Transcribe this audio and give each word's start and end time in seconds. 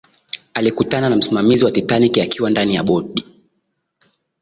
alikutana 0.53 1.09
na 1.09 1.15
msimamizi 1.15 1.65
wa 1.65 1.71
titanic 1.71 2.17
akiwa 2.17 2.49
ndani 2.49 2.75
ya 2.75 2.83
bodi 2.83 3.25